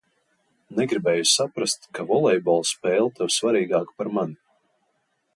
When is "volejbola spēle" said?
2.11-3.11